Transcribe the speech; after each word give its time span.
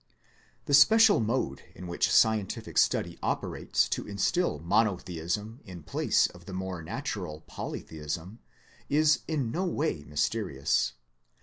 The 0.65 0.73
special 0.73 1.19
mode 1.19 1.61
in 1.75 1.85
which 1.85 2.09
scientific 2.11 2.79
study 2.79 3.19
operates 3.21 3.87
to 3.89 4.07
instil 4.07 4.57
Monotheism 4.57 5.59
in 5.63 5.83
place 5.83 6.25
of 6.25 6.45
the 6.45 6.53
more 6.53 6.81
natural 6.81 7.41
K 7.41 7.45
132 7.61 7.85
THEISM 7.85 7.85
Polytheism, 8.09 8.39
is 8.89 9.19
in 9.27 9.51
no 9.51 9.65
way 9.65 10.03
mysterious. 10.03 10.93